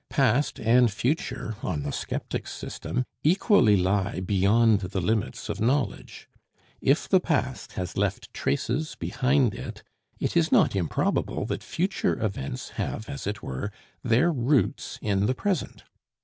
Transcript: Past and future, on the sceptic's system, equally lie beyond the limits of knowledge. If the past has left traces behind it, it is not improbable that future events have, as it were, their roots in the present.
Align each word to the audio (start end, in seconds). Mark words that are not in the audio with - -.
Past 0.09 0.59
and 0.59 0.89
future, 0.91 1.57
on 1.61 1.83
the 1.83 1.91
sceptic's 1.91 2.51
system, 2.51 3.05
equally 3.23 3.77
lie 3.77 4.19
beyond 4.19 4.79
the 4.79 4.99
limits 4.99 5.47
of 5.47 5.61
knowledge. 5.61 6.27
If 6.81 7.07
the 7.07 7.19
past 7.19 7.73
has 7.73 7.95
left 7.97 8.33
traces 8.33 8.95
behind 8.95 9.53
it, 9.53 9.83
it 10.19 10.35
is 10.35 10.51
not 10.51 10.75
improbable 10.75 11.45
that 11.45 11.61
future 11.61 12.19
events 12.19 12.69
have, 12.81 13.07
as 13.09 13.27
it 13.27 13.43
were, 13.43 13.71
their 14.01 14.31
roots 14.31 14.97
in 15.03 15.27
the 15.27 15.35
present. 15.35 15.83